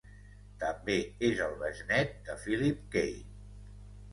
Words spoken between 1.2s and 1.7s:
és el